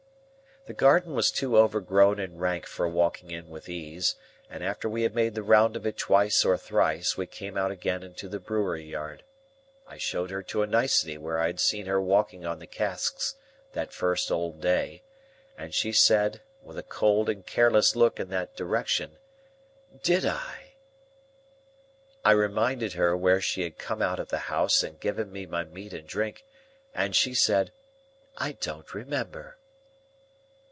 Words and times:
The 0.67 0.73
garden 0.73 1.13
was 1.15 1.31
too 1.31 1.57
overgrown 1.57 2.19
and 2.19 2.39
rank 2.39 2.67
for 2.67 2.87
walking 2.87 3.31
in 3.31 3.49
with 3.49 3.67
ease, 3.67 4.13
and 4.47 4.63
after 4.63 4.87
we 4.87 5.01
had 5.01 5.15
made 5.15 5.33
the 5.33 5.41
round 5.41 5.75
of 5.75 5.87
it 5.87 5.97
twice 5.97 6.45
or 6.45 6.55
thrice, 6.55 7.17
we 7.17 7.25
came 7.25 7.57
out 7.57 7.71
again 7.71 8.03
into 8.03 8.29
the 8.29 8.39
brewery 8.39 8.83
yard. 8.83 9.23
I 9.87 9.97
showed 9.97 10.29
her 10.29 10.43
to 10.43 10.61
a 10.61 10.67
nicety 10.67 11.17
where 11.17 11.39
I 11.39 11.47
had 11.47 11.59
seen 11.59 11.87
her 11.87 11.99
walking 11.99 12.45
on 12.45 12.59
the 12.59 12.67
casks, 12.67 13.37
that 13.73 13.91
first 13.91 14.29
old 14.31 14.61
day, 14.61 15.01
and 15.57 15.73
she 15.73 15.91
said, 15.91 16.41
with 16.61 16.77
a 16.77 16.83
cold 16.83 17.27
and 17.27 17.43
careless 17.43 17.95
look 17.95 18.19
in 18.19 18.29
that 18.29 18.55
direction, 18.55 19.17
"Did 20.03 20.27
I?" 20.27 20.75
I 22.23 22.33
reminded 22.33 22.93
her 22.93 23.17
where 23.17 23.41
she 23.41 23.63
had 23.63 23.79
come 23.79 24.03
out 24.03 24.19
of 24.19 24.27
the 24.29 24.37
house 24.45 24.83
and 24.83 24.99
given 24.99 25.31
me 25.31 25.47
my 25.47 25.63
meat 25.63 25.91
and 25.91 26.07
drink, 26.07 26.45
and 26.93 27.15
she 27.15 27.33
said, 27.33 27.71
"I 28.37 28.51
don't 28.51 28.93
remember." 28.93 29.57